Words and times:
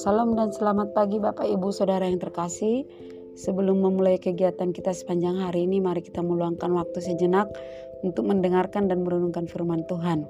Salam 0.00 0.32
dan 0.32 0.48
selamat 0.48 0.96
pagi 0.96 1.20
Bapak 1.20 1.44
Ibu 1.44 1.68
Saudara 1.76 2.08
yang 2.08 2.16
terkasih. 2.16 2.88
Sebelum 3.36 3.84
memulai 3.84 4.16
kegiatan 4.16 4.72
kita 4.72 4.96
sepanjang 4.96 5.44
hari 5.44 5.68
ini, 5.68 5.84
mari 5.84 6.00
kita 6.00 6.24
meluangkan 6.24 6.72
waktu 6.72 7.04
sejenak 7.04 7.52
untuk 8.00 8.24
mendengarkan 8.24 8.88
dan 8.88 9.04
merenungkan 9.04 9.44
firman 9.44 9.84
Tuhan. 9.84 10.24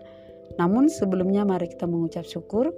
Namun 0.59 0.91
sebelumnya 0.91 1.47
mari 1.47 1.71
kita 1.71 1.87
mengucap 1.87 2.27
syukur 2.27 2.75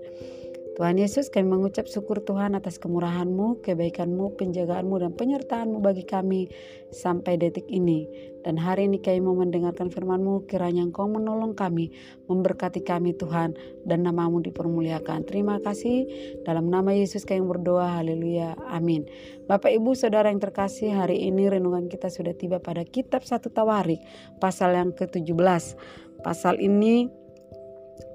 Tuhan 0.73 0.97
Yesus 0.97 1.29
kami 1.29 1.53
mengucap 1.53 1.85
syukur 1.85 2.25
Tuhan 2.25 2.57
atas 2.57 2.81
kemurahan-Mu, 2.81 3.61
kebaikan-Mu, 3.61 4.41
penjagaanmu 4.41 5.05
dan 5.05 5.13
penyertaan-Mu 5.13 5.85
bagi 5.85 6.09
kami 6.09 6.49
sampai 6.89 7.37
detik 7.37 7.69
ini. 7.69 8.09
Dan 8.41 8.57
hari 8.57 8.89
ini 8.89 8.97
kami 8.97 9.21
mau 9.21 9.37
mendengarkan 9.37 9.93
firman-Mu, 9.93 10.49
kiranya 10.49 10.81
Engkau 10.81 11.13
menolong 11.13 11.53
kami, 11.53 11.93
memberkati 12.25 12.81
kami 12.89 13.13
Tuhan, 13.13 13.53
dan 13.85 14.01
namamu 14.01 14.41
dipermuliakan. 14.41 15.29
Terima 15.29 15.61
kasih, 15.61 16.09
dalam 16.49 16.73
nama 16.73 16.97
Yesus 16.97 17.29
kami 17.29 17.45
berdoa, 17.45 18.01
haleluya, 18.01 18.57
amin. 18.73 19.05
Bapak 19.45 19.77
Ibu 19.77 19.93
Saudara 19.93 20.33
yang 20.33 20.41
terkasih, 20.41 20.97
hari 20.97 21.21
ini 21.21 21.53
renungan 21.53 21.93
kita 21.93 22.09
sudah 22.09 22.33
tiba 22.33 22.65
pada 22.65 22.81
kitab 22.89 23.29
satu 23.29 23.53
Tawarik, 23.53 24.01
pasal 24.41 24.73
yang 24.73 24.97
ke-17. 24.97 25.77
Pasal 26.25 26.63
ini 26.65 27.11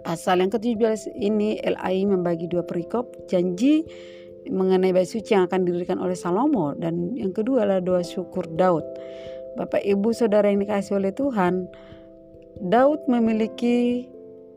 Pasal 0.08 0.40
yang 0.40 0.56
ke-17 0.56 1.20
ini 1.20 1.60
LAI 1.60 2.08
membagi 2.08 2.48
dua 2.48 2.64
perikop 2.64 3.28
janji 3.28 3.84
mengenai 4.48 4.96
bait 4.96 5.04
suci 5.04 5.36
yang 5.36 5.52
akan 5.52 5.68
didirikan 5.68 6.00
oleh 6.00 6.16
Salomo 6.16 6.72
dan 6.80 7.12
yang 7.20 7.36
kedua 7.36 7.68
adalah 7.68 7.84
doa 7.84 8.08
syukur 8.08 8.48
Daud. 8.56 8.88
Bapak 9.60 9.84
Ibu 9.84 10.16
Saudara 10.16 10.48
yang 10.48 10.64
dikasih 10.64 11.04
oleh 11.04 11.12
Tuhan, 11.12 11.68
Daud 12.64 13.04
memiliki 13.12 14.08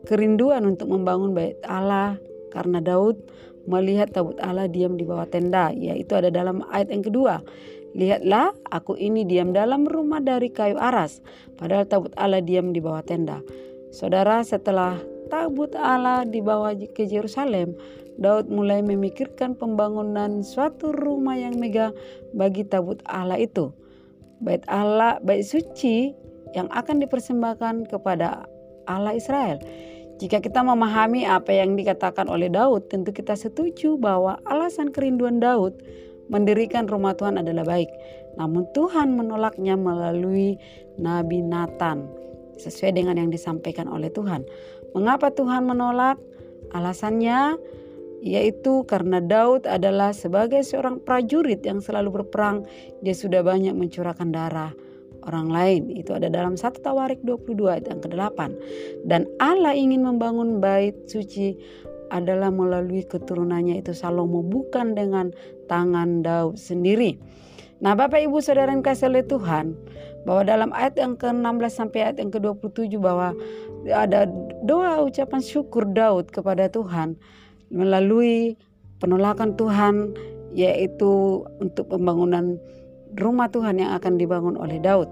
kerinduan 0.07 0.63
untuk 0.63 0.87
membangun 0.87 1.35
bait 1.35 1.59
Allah 1.67 2.15
karena 2.55 2.79
Daud 2.79 3.19
melihat 3.67 4.07
tabut 4.15 4.39
Allah 4.39 4.71
diam 4.71 4.95
di 4.95 5.03
bawah 5.03 5.27
tenda, 5.27 5.75
yaitu 5.75 6.15
ada 6.15 6.31
dalam 6.31 6.63
ayat 6.71 6.95
yang 6.95 7.03
kedua. 7.03 7.43
Lihatlah, 7.91 8.55
aku 8.71 8.95
ini 8.95 9.27
diam 9.27 9.51
dalam 9.51 9.83
rumah 9.83 10.23
dari 10.23 10.47
kayu 10.47 10.79
aras, 10.79 11.19
padahal 11.59 11.83
tabut 11.91 12.15
Allah 12.15 12.39
diam 12.39 12.71
di 12.71 12.79
bawah 12.79 13.03
tenda. 13.03 13.43
Saudara, 13.91 14.39
setelah 14.47 15.10
tabut 15.31 15.71
Allah 15.79 16.27
dibawa 16.27 16.75
ke 16.75 17.07
Yerusalem, 17.07 17.73
Daud 18.19 18.51
mulai 18.51 18.83
memikirkan 18.83 19.55
pembangunan 19.55 20.43
suatu 20.43 20.91
rumah 20.91 21.39
yang 21.39 21.55
megah 21.55 21.95
bagi 22.35 22.67
tabut 22.67 22.99
Allah 23.07 23.39
itu. 23.39 23.71
Bait 24.43 24.61
Allah, 24.67 25.23
bait 25.23 25.47
suci 25.47 26.11
yang 26.51 26.67
akan 26.75 26.99
dipersembahkan 26.99 27.87
kepada 27.87 28.43
Allah 28.85 29.15
Israel. 29.15 29.57
Jika 30.19 30.37
kita 30.37 30.61
memahami 30.61 31.25
apa 31.25 31.49
yang 31.49 31.73
dikatakan 31.73 32.29
oleh 32.29 32.51
Daud, 32.51 32.91
tentu 32.93 33.09
kita 33.09 33.33
setuju 33.33 33.97
bahwa 33.97 34.37
alasan 34.45 34.93
kerinduan 34.93 35.41
Daud 35.41 35.81
mendirikan 36.29 36.85
rumah 36.85 37.17
Tuhan 37.17 37.41
adalah 37.41 37.65
baik. 37.65 37.89
Namun 38.37 38.69
Tuhan 38.77 39.17
menolaknya 39.17 39.73
melalui 39.73 40.61
Nabi 41.01 41.41
Nathan 41.41 42.05
sesuai 42.61 43.01
dengan 43.01 43.17
yang 43.17 43.33
disampaikan 43.33 43.89
oleh 43.89 44.13
Tuhan. 44.13 44.45
Mengapa 44.91 45.31
Tuhan 45.31 45.67
menolak? 45.67 46.19
Alasannya 46.71 47.59
yaitu 48.21 48.85
karena 48.85 49.17
Daud 49.17 49.65
adalah 49.65 50.13
sebagai 50.13 50.61
seorang 50.61 51.01
prajurit 51.01 51.65
yang 51.65 51.81
selalu 51.81 52.21
berperang, 52.21 52.69
dia 53.01 53.17
sudah 53.17 53.41
banyak 53.41 53.73
mencurahkan 53.73 54.29
darah 54.29 54.71
orang 55.25 55.49
lain. 55.49 55.81
Itu 55.97 56.13
ada 56.13 56.29
dalam 56.29 56.53
1 56.53 56.85
Tawarik 56.85 57.25
22 57.25 57.73
ayat 57.73 57.85
yang 57.89 58.01
ke-8. 58.01 58.39
Dan 59.09 59.25
Allah 59.41 59.73
ingin 59.73 60.05
membangun 60.05 60.61
bait 60.61 60.93
suci 61.09 61.57
adalah 62.13 62.53
melalui 62.53 63.07
keturunannya 63.07 63.81
itu 63.81 63.97
Salomo 63.97 64.45
bukan 64.45 64.93
dengan 64.93 65.33
tangan 65.65 66.21
Daud 66.21 66.61
sendiri. 66.61 67.17
Nah, 67.81 67.97
Bapak 67.97 68.21
Ibu 68.21 68.37
Saudara 68.45 68.69
yang 68.69 68.85
kasih 68.85 69.09
oleh 69.09 69.25
Tuhan, 69.25 69.73
bahwa 70.21 70.41
dalam 70.45 70.69
ayat 70.75 70.97
yang 70.97 71.17
ke-16 71.17 71.71
sampai 71.71 71.99
ayat 72.05 72.17
yang 72.21 72.29
ke-27 72.29 72.93
bahwa 73.01 73.33
ada 73.89 74.29
doa 74.65 75.01
ucapan 75.01 75.41
syukur 75.41 75.89
Daud 75.89 76.29
kepada 76.29 76.69
Tuhan 76.69 77.17
melalui 77.73 78.53
penolakan 79.01 79.57
Tuhan 79.57 80.13
yaitu 80.53 81.41
untuk 81.63 81.89
pembangunan 81.89 82.59
rumah 83.17 83.49
Tuhan 83.49 83.81
yang 83.81 83.97
akan 83.97 84.19
dibangun 84.19 84.55
oleh 84.59 84.77
Daud. 84.77 85.07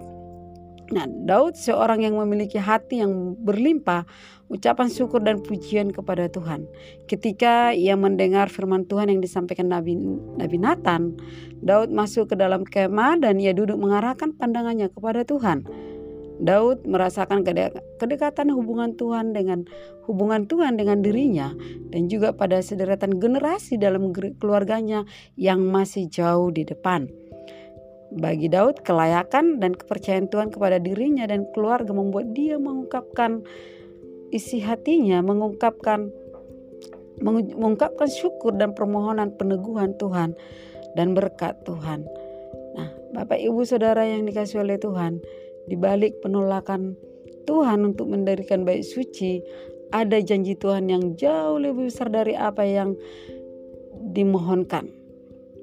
Nah, 0.90 1.06
Daud 1.06 1.54
seorang 1.54 2.02
yang 2.02 2.18
memiliki 2.18 2.58
hati 2.58 3.06
yang 3.06 3.38
berlimpah 3.38 4.10
ucapan 4.50 4.90
syukur 4.90 5.22
dan 5.22 5.38
pujian 5.46 5.94
kepada 5.94 6.26
Tuhan. 6.26 6.66
Ketika 7.06 7.78
ia 7.78 7.94
mendengar 7.94 8.50
firman 8.50 8.90
Tuhan 8.90 9.14
yang 9.14 9.22
disampaikan 9.22 9.70
Nabi 9.70 9.94
Nabi 10.42 10.58
Nathan, 10.58 11.14
Daud 11.62 11.94
masuk 11.94 12.34
ke 12.34 12.36
dalam 12.36 12.66
kemah 12.66 13.22
dan 13.22 13.38
ia 13.38 13.54
duduk 13.54 13.78
mengarahkan 13.78 14.34
pandangannya 14.34 14.90
kepada 14.90 15.22
Tuhan. 15.22 15.70
Daud 16.40 16.88
merasakan 16.88 17.44
kedekatan 18.00 18.48
hubungan 18.56 18.96
Tuhan 18.96 19.36
dengan 19.36 19.68
hubungan 20.08 20.48
Tuhan 20.48 20.80
dengan 20.80 21.04
dirinya 21.04 21.52
dan 21.92 22.08
juga 22.08 22.32
pada 22.32 22.64
sederetan 22.64 23.20
generasi 23.20 23.76
dalam 23.76 24.16
keluarganya 24.16 25.04
yang 25.36 25.68
masih 25.68 26.08
jauh 26.08 26.48
di 26.48 26.64
depan. 26.64 27.12
Bagi 28.10 28.50
Daud, 28.50 28.82
kelayakan 28.82 29.62
dan 29.62 29.78
kepercayaan 29.78 30.34
Tuhan 30.34 30.50
kepada 30.50 30.82
dirinya 30.82 31.30
dan 31.30 31.46
keluarga 31.54 31.94
membuat 31.94 32.34
dia 32.34 32.58
mengungkapkan 32.58 33.46
isi 34.34 34.62
hatinya, 34.62 35.22
mengungkapkan 35.22 36.10
mengungkapkan 37.22 38.08
syukur 38.08 38.56
dan 38.56 38.72
permohonan 38.72 39.36
peneguhan 39.36 39.94
Tuhan 40.00 40.34
dan 40.96 41.14
berkat 41.14 41.60
Tuhan. 41.68 42.08
Nah, 42.80 42.90
Bapak 43.14 43.38
Ibu 43.38 43.62
Saudara 43.68 44.08
yang 44.08 44.24
dikasih 44.24 44.64
oleh 44.64 44.80
Tuhan, 44.80 45.20
di 45.68 45.76
balik 45.76 46.24
penolakan 46.24 46.96
Tuhan 47.44 47.84
untuk 47.94 48.10
mendirikan 48.10 48.64
bait 48.64 48.88
suci, 48.88 49.44
ada 49.90 50.22
janji 50.22 50.54
Tuhan 50.56 50.90
yang 50.90 51.18
jauh 51.18 51.58
lebih 51.60 51.90
besar 51.90 52.10
dari 52.10 52.34
apa 52.34 52.64
yang 52.66 52.96
dimohonkan. 54.00 54.99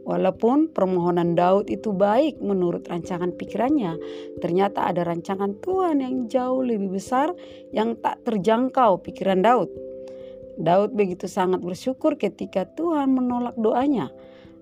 Walaupun 0.07 0.71
permohonan 0.71 1.35
Daud 1.35 1.67
itu 1.67 1.91
baik 1.91 2.39
menurut 2.39 2.87
rancangan 2.87 3.35
pikirannya, 3.35 3.99
ternyata 4.39 4.87
ada 4.87 5.03
rancangan 5.03 5.59
Tuhan 5.59 5.99
yang 5.99 6.31
jauh 6.31 6.63
lebih 6.63 6.95
besar 6.95 7.35
yang 7.75 7.99
tak 7.99 8.23
terjangkau 8.23 9.03
pikiran 9.03 9.43
Daud. 9.43 9.67
Daud 10.63 10.95
begitu 10.95 11.27
sangat 11.27 11.59
bersyukur 11.59 12.15
ketika 12.23 12.71
Tuhan 12.79 13.19
menolak 13.19 13.59
doanya. 13.59 14.15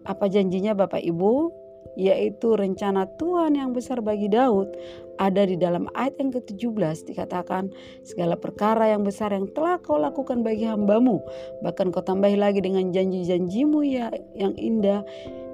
Apa 0.09 0.33
janjinya 0.33 0.73
Bapak 0.73 1.05
Ibu? 1.05 1.64
Yaitu 1.95 2.59
rencana 2.59 3.07
Tuhan 3.17 3.55
yang 3.55 3.71
besar 3.71 4.03
bagi 4.03 4.27
Daud 4.27 4.75
ada 5.19 5.47
di 5.47 5.55
dalam 5.55 5.87
ayat 5.95 6.19
yang 6.19 6.35
ke-17 6.35 7.15
dikatakan 7.15 7.71
segala 8.03 8.35
perkara 8.35 8.91
yang 8.91 9.07
besar 9.07 9.31
yang 9.31 9.47
telah 9.55 9.79
kau 9.79 9.95
lakukan 9.95 10.43
bagi 10.43 10.67
hambamu 10.67 11.23
bahkan 11.63 11.95
kau 11.95 12.03
tambahi 12.03 12.35
lagi 12.35 12.59
dengan 12.59 12.91
janji-janjimu 12.91 13.79
ya 13.87 14.11
yang 14.35 14.59
indah 14.59 15.07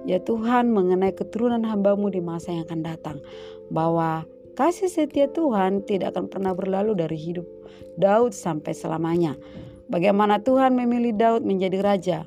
ya 0.08 0.16
Tuhan 0.24 0.72
mengenai 0.72 1.12
keturunan 1.12 1.60
hambamu 1.60 2.08
di 2.08 2.24
masa 2.24 2.56
yang 2.56 2.64
akan 2.64 2.80
datang 2.80 3.18
bahwa 3.68 4.24
kasih 4.56 4.88
setia 4.88 5.28
Tuhan 5.28 5.84
tidak 5.84 6.16
akan 6.16 6.32
pernah 6.32 6.52
berlalu 6.56 6.96
dari 6.96 7.16
hidup 7.20 7.44
Daud 8.00 8.32
sampai 8.32 8.72
selamanya. 8.72 9.36
Bagaimana 9.90 10.38
Tuhan 10.38 10.78
memilih 10.78 11.18
Daud 11.18 11.42
menjadi 11.42 11.78
raja 11.82 12.18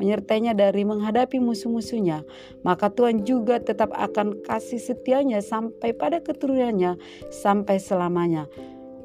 menyertainya 0.00 0.56
dari 0.56 0.84
menghadapi 0.86 1.40
musuh-musuhnya, 1.42 2.24
maka 2.64 2.88
Tuhan 2.88 3.28
juga 3.28 3.60
tetap 3.60 3.92
akan 3.92 4.44
kasih 4.44 4.80
setianya 4.80 5.44
sampai 5.44 5.92
pada 5.92 6.20
keturunannya 6.20 6.96
sampai 7.28 7.76
selamanya. 7.76 8.48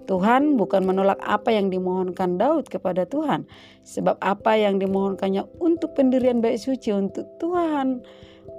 Tuhan 0.08 0.56
bukan 0.56 0.88
menolak 0.88 1.20
apa 1.20 1.52
yang 1.52 1.68
dimohonkan 1.68 2.40
Daud 2.40 2.72
kepada 2.72 3.04
Tuhan, 3.04 3.44
sebab 3.84 4.16
apa 4.24 4.56
yang 4.56 4.80
dimohonkannya 4.80 5.44
untuk 5.60 6.00
pendirian 6.00 6.40
baik 6.40 6.64
suci 6.64 6.96
untuk 6.96 7.28
Tuhan, 7.44 8.00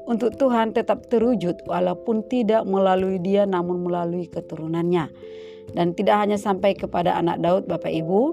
untuk 0.05 0.37
Tuhan 0.37 0.76
tetap 0.76 1.08
terwujud 1.08 1.64
walaupun 1.64 2.20
tidak 2.29 2.69
melalui 2.69 3.17
dia 3.17 3.49
namun 3.49 3.81
melalui 3.81 4.29
keturunannya. 4.29 5.08
Dan 5.73 5.93
tidak 5.93 6.17
hanya 6.20 6.37
sampai 6.41 6.76
kepada 6.76 7.17
anak 7.17 7.41
Daud 7.44 7.64
Bapak 7.69 7.93
Ibu, 7.93 8.32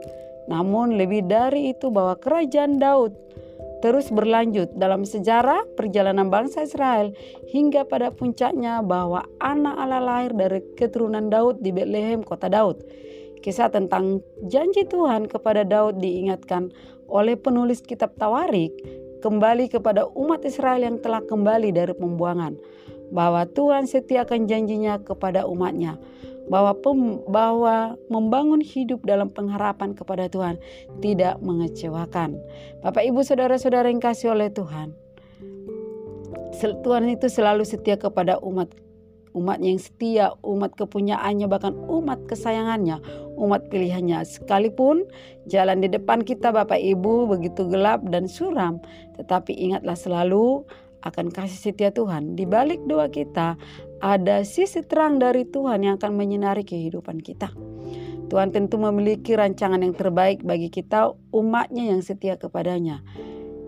namun 0.52 0.96
lebih 1.00 1.28
dari 1.28 1.76
itu 1.76 1.92
bahwa 1.92 2.16
kerajaan 2.20 2.80
Daud 2.80 3.16
terus 3.86 4.10
berlanjut 4.10 4.74
dalam 4.82 5.06
sejarah 5.06 5.62
perjalanan 5.78 6.34
bangsa 6.34 6.66
Israel 6.66 7.14
hingga 7.54 7.86
pada 7.86 8.10
puncaknya 8.10 8.82
bahwa 8.82 9.30
anak 9.38 9.78
Allah 9.78 10.02
lahir 10.02 10.34
dari 10.34 10.66
keturunan 10.74 11.30
Daud 11.30 11.62
di 11.62 11.70
Bethlehem 11.70 12.26
kota 12.26 12.50
Daud. 12.50 12.82
Kisah 13.46 13.70
tentang 13.70 14.26
janji 14.50 14.90
Tuhan 14.90 15.30
kepada 15.30 15.62
Daud 15.62 16.02
diingatkan 16.02 16.74
oleh 17.06 17.38
penulis 17.38 17.86
kitab 17.86 18.18
Tawarik 18.18 18.74
kembali 19.22 19.70
kepada 19.70 20.10
umat 20.18 20.42
Israel 20.50 20.82
yang 20.82 20.98
telah 20.98 21.22
kembali 21.22 21.70
dari 21.70 21.94
pembuangan. 21.94 22.58
Bahwa 23.14 23.46
Tuhan 23.50 23.86
setiakan 23.86 24.50
janjinya 24.50 25.02
kepada 25.02 25.46
umatnya 25.46 26.00
bahwa 26.46 26.78
pem, 26.78 27.22
bahwa 27.26 27.98
membangun 28.10 28.62
hidup 28.62 29.02
dalam 29.02 29.34
pengharapan 29.34 29.98
kepada 29.98 30.30
Tuhan 30.30 30.62
tidak 31.02 31.42
mengecewakan. 31.42 32.38
Bapak 32.86 33.02
Ibu 33.02 33.26
saudara-saudara 33.26 33.90
yang 33.90 34.02
kasih 34.02 34.34
oleh 34.38 34.54
Tuhan. 34.54 34.94
Tuhan 36.56 37.12
itu 37.12 37.28
selalu 37.28 37.68
setia 37.68 38.00
kepada 38.00 38.40
umat 38.40 38.72
umat 39.36 39.60
yang 39.60 39.76
setia, 39.76 40.32
umat 40.48 40.72
kepunyaannya, 40.80 41.52
bahkan 41.52 41.76
umat 41.92 42.24
kesayangannya, 42.32 43.04
umat 43.36 43.68
pilihannya. 43.68 44.24
Sekalipun 44.24 45.04
jalan 45.52 45.84
di 45.84 45.92
depan 45.92 46.24
kita 46.24 46.56
Bapak 46.56 46.80
Ibu 46.80 47.28
begitu 47.28 47.68
gelap 47.68 48.00
dan 48.08 48.32
suram, 48.32 48.80
tetapi 49.20 49.52
ingatlah 49.52 50.00
selalu 50.00 50.64
akan 51.06 51.30
kasih 51.30 51.72
setia 51.72 51.94
Tuhan. 51.94 52.34
Di 52.34 52.50
balik 52.50 52.82
doa 52.90 53.08
kita 53.08 53.56
ada 54.02 54.42
sisi 54.42 54.82
terang 54.82 55.22
dari 55.22 55.46
Tuhan 55.46 55.86
yang 55.86 56.02
akan 56.02 56.12
menyinari 56.18 56.66
kehidupan 56.66 57.22
kita. 57.22 57.54
Tuhan 58.26 58.50
tentu 58.50 58.82
memiliki 58.82 59.38
rancangan 59.38 59.86
yang 59.86 59.94
terbaik 59.94 60.42
bagi 60.42 60.74
kita 60.74 61.14
umatnya 61.30 61.94
yang 61.94 62.02
setia 62.02 62.42
kepadanya. 62.42 63.06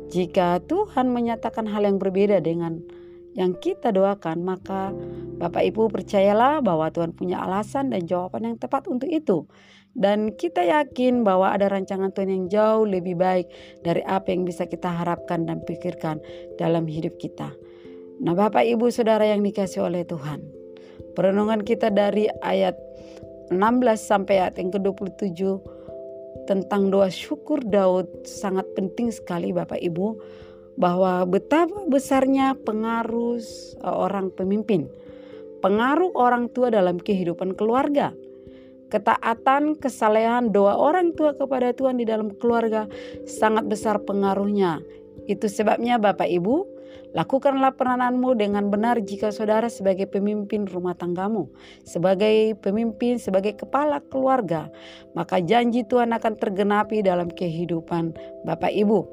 Jika 0.10 0.66
Tuhan 0.66 1.13
menyatakan 1.13 1.69
hal 1.69 1.86
yang 1.86 2.01
berbeda 2.01 2.42
dengan 2.42 2.81
yang 3.38 3.54
kita 3.54 3.94
doakan, 3.94 4.42
maka 4.42 4.89
Bapak 5.38 5.62
Ibu 5.62 5.94
percayalah 5.94 6.66
bahwa 6.66 6.89
Tuhan 6.89 7.13
punya 7.13 7.38
alasan 7.45 7.94
dan 7.94 8.10
jawaban 8.10 8.50
yang 8.50 8.57
tepat 8.57 8.89
untuk 8.89 9.06
itu. 9.13 9.45
Dan 9.98 10.38
kita 10.38 10.62
yakin 10.62 11.26
bahwa 11.26 11.50
ada 11.50 11.74
rancangan 11.74 12.14
Tuhan 12.14 12.30
yang 12.30 12.46
jauh 12.54 12.86
lebih 12.86 13.18
baik 13.18 13.50
dari 13.82 14.06
apa 14.06 14.30
yang 14.30 14.46
bisa 14.46 14.70
kita 14.70 14.94
harapkan 14.94 15.50
dan 15.50 15.66
pikirkan 15.66 16.22
dalam 16.62 16.86
hidup 16.86 17.18
kita. 17.18 17.50
Nah 18.22 18.38
Bapak 18.38 18.62
Ibu 18.62 18.94
Saudara 18.94 19.26
yang 19.26 19.42
dikasih 19.42 19.90
oleh 19.90 20.06
Tuhan. 20.06 20.46
Perenungan 21.18 21.66
kita 21.66 21.90
dari 21.90 22.30
ayat 22.46 22.78
16 23.50 23.58
sampai 23.98 24.46
ayat 24.46 24.62
yang 24.62 24.70
ke-27 24.70 25.42
tentang 26.46 26.94
doa 26.94 27.10
syukur 27.10 27.66
Daud 27.66 28.06
sangat 28.22 28.70
penting 28.78 29.10
sekali 29.10 29.50
Bapak 29.50 29.82
Ibu 29.82 30.08
bahwa 30.78 31.26
betapa 31.26 31.90
besarnya 31.90 32.54
pengaruh 32.54 33.42
orang 33.82 34.30
pemimpin, 34.30 34.86
pengaruh 35.66 36.14
orang 36.14 36.54
tua 36.54 36.70
dalam 36.70 37.02
kehidupan 37.02 37.58
keluarga. 37.58 38.14
Ketaatan, 38.88 39.75
kesalehan, 39.75 40.56
doa 40.56 40.80
orang 40.80 41.12
tua 41.12 41.36
kepada 41.36 41.75
Tuhan 41.75 42.00
di 42.00 42.07
dalam 42.07 42.31
keluarga 42.39 42.88
sangat 43.28 43.68
besar 43.68 44.00
pengaruhnya. 44.04 44.80
Itu 45.28 45.51
sebabnya 45.51 46.00
Bapak 46.00 46.31
Ibu, 46.31 46.63
lakukanlah 47.12 47.75
perananmu 47.75 48.39
dengan 48.39 48.72
benar 48.72 49.04
jika 49.04 49.36
saudara 49.36 49.68
sebagai 49.68 50.07
pemimpin 50.07 50.63
rumah 50.63 50.95
tanggamu, 50.95 51.51
sebagai 51.84 52.56
pemimpin, 52.63 53.19
sebagai 53.19 53.60
kepala 53.60 54.00
keluarga, 54.07 54.72
maka 55.12 55.44
janji 55.44 55.84
Tuhan 55.84 56.16
akan 56.16 56.34
tergenapi 56.39 57.04
dalam 57.04 57.28
kehidupan 57.28 58.16
Bapak 58.48 58.72
Ibu 58.72 59.04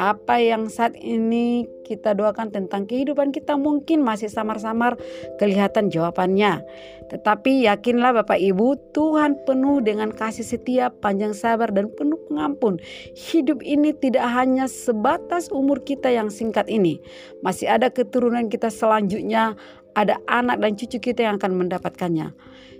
apa 0.00 0.40
yang 0.40 0.72
saat 0.72 0.96
ini 0.96 1.68
kita 1.84 2.16
doakan 2.16 2.48
tentang 2.48 2.88
kehidupan 2.88 3.34
kita 3.34 3.60
mungkin 3.60 4.00
masih 4.00 4.32
samar-samar 4.32 4.96
kelihatan 5.36 5.92
jawabannya. 5.92 6.64
Tetapi 7.12 7.68
yakinlah 7.68 8.24
Bapak 8.24 8.40
Ibu, 8.40 8.96
Tuhan 8.96 9.36
penuh 9.44 9.84
dengan 9.84 10.08
kasih 10.08 10.48
setia, 10.48 10.88
panjang 10.88 11.36
sabar 11.36 11.68
dan 11.68 11.92
penuh 11.92 12.16
pengampun. 12.32 12.80
Hidup 13.12 13.60
ini 13.60 13.92
tidak 13.92 14.24
hanya 14.32 14.64
sebatas 14.64 15.52
umur 15.52 15.84
kita 15.84 16.08
yang 16.08 16.32
singkat 16.32 16.72
ini. 16.72 17.04
Masih 17.44 17.68
ada 17.68 17.92
keturunan 17.92 18.48
kita 18.48 18.72
selanjutnya, 18.72 19.60
ada 19.92 20.16
anak 20.28 20.60
dan 20.60 20.72
cucu 20.78 20.98
kita 21.12 21.28
yang 21.28 21.36
akan 21.36 21.66
mendapatkannya 21.66 22.32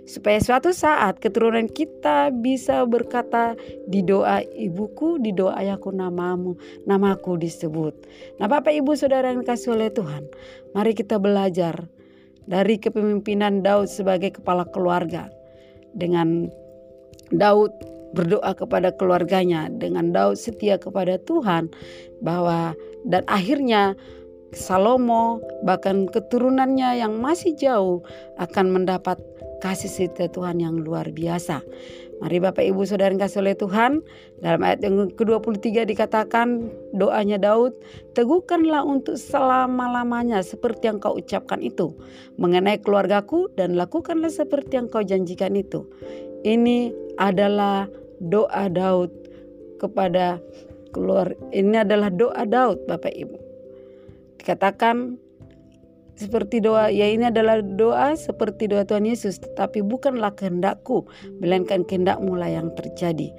supaya 0.03 0.39
suatu 0.43 0.75
saat 0.75 1.19
keturunan 1.23 1.67
kita 1.71 2.31
bisa 2.35 2.83
berkata 2.83 3.55
di 3.87 4.03
doa 4.03 4.43
ibuku, 4.43 5.15
di 5.19 5.31
doa 5.31 5.55
ayahku 5.63 5.95
namamu, 5.95 6.59
namaku 6.83 7.39
disebut. 7.39 7.95
Nah 8.39 8.51
Bapak 8.51 8.75
Ibu 8.75 8.99
Saudara 8.99 9.31
yang 9.31 9.47
kasih 9.47 9.79
oleh 9.79 9.89
Tuhan, 9.95 10.27
mari 10.75 10.91
kita 10.91 11.19
belajar 11.19 11.87
dari 12.43 12.75
kepemimpinan 12.75 13.63
Daud 13.63 13.87
sebagai 13.87 14.35
kepala 14.35 14.67
keluarga. 14.67 15.31
Dengan 15.95 16.51
Daud 17.31 17.71
berdoa 18.13 18.51
kepada 18.53 18.91
keluarganya, 18.93 19.71
dengan 19.71 20.11
Daud 20.11 20.35
setia 20.35 20.75
kepada 20.75 21.15
Tuhan 21.23 21.71
bahwa 22.19 22.75
dan 23.07 23.23
akhirnya 23.27 23.95
Salomo 24.53 25.41
bahkan 25.65 26.07
keturunannya 26.07 27.01
yang 27.01 27.19
masih 27.19 27.57
jauh 27.57 28.05
akan 28.39 28.71
mendapat 28.71 29.19
kasih 29.63 29.87
setia 29.89 30.27
Tuhan 30.27 30.59
yang 30.59 30.79
luar 30.79 31.09
biasa. 31.11 31.63
Mari 32.23 32.39
Bapak 32.39 32.63
Ibu 32.63 32.87
Saudara 32.87 33.11
yang 33.11 33.19
kasih 33.19 33.43
oleh 33.43 33.55
Tuhan, 33.55 33.99
dalam 34.39 34.63
ayat 34.63 34.79
yang 34.79 35.11
ke-23 35.11 35.83
dikatakan 35.83 36.71
doanya 36.95 37.35
Daud, 37.35 37.75
teguhkanlah 38.15 38.87
untuk 38.87 39.19
selama-lamanya 39.19 40.39
seperti 40.39 40.87
yang 40.87 41.03
kau 41.03 41.19
ucapkan 41.19 41.59
itu, 41.59 41.91
mengenai 42.39 42.79
keluargaku 42.79 43.51
dan 43.59 43.75
lakukanlah 43.75 44.31
seperti 44.31 44.79
yang 44.79 44.87
kau 44.87 45.03
janjikan 45.03 45.51
itu. 45.59 45.83
Ini 46.47 46.95
adalah 47.19 47.91
doa 48.23 48.71
Daud 48.71 49.11
kepada 49.83 50.39
keluar 50.95 51.35
ini 51.51 51.75
adalah 51.83 52.07
doa 52.07 52.47
Daud 52.47 52.87
Bapak 52.87 53.11
Ibu. 53.11 53.42
Dikatakan 54.43 55.15
seperti 56.19 56.59
doa, 56.59 56.91
ya 56.91 57.07
ini 57.07 57.31
adalah 57.31 57.63
doa 57.63 58.11
seperti 58.19 58.67
doa 58.67 58.83
Tuhan 58.83 59.07
Yesus, 59.07 59.39
tetapi 59.39 59.79
bukanlah 59.79 60.35
kehendakku, 60.35 61.07
melainkan 61.39 61.87
kehendakmu 61.87 62.35
lah 62.35 62.51
yang 62.51 62.67
terjadi. 62.75 63.31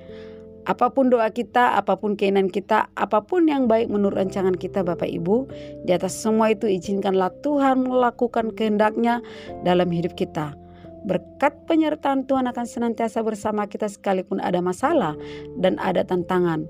Apa 0.65 0.89
pun 0.97 1.12
doa 1.12 1.29
kita, 1.29 1.77
apa 1.77 2.01
pun 2.01 2.17
keinginan 2.17 2.49
kita, 2.49 2.89
apa 2.97 3.21
pun 3.21 3.45
yang 3.45 3.69
baik 3.69 3.93
menurut 3.93 4.17
rancangan 4.17 4.56
kita 4.56 4.81
Bapak 4.81 5.12
Ibu, 5.12 5.45
di 5.85 5.93
atas 5.93 6.17
semua 6.17 6.56
itu 6.56 6.65
izinkanlah 6.65 7.29
Tuhan 7.45 7.85
melakukan 7.85 8.56
kehendaknya 8.56 9.21
dalam 9.61 9.93
hidup 9.93 10.17
kita. 10.17 10.56
Berkat 11.05 11.69
penyertaan 11.69 12.25
Tuhan 12.25 12.49
akan 12.49 12.65
senantiasa 12.65 13.21
bersama 13.21 13.69
kita 13.69 13.93
sekalipun 13.93 14.41
ada 14.41 14.65
masalah 14.65 15.12
dan 15.61 15.77
ada 15.77 16.01
tantangan. 16.01 16.65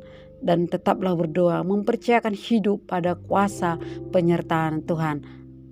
Dan 0.44 0.68
tetaplah 0.68 1.16
berdoa, 1.16 1.64
mempercayakan 1.64 2.36
hidup 2.36 2.84
pada 2.84 3.16
kuasa 3.16 3.80
penyertaan 4.12 4.84
Tuhan. 4.84 5.24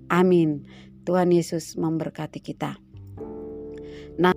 Amin. 0.09 0.65
Tuhan 1.05 1.29
Yesus 1.29 1.77
memberkati 1.77 2.41
kita. 2.41 2.81
Nah, 4.17 4.33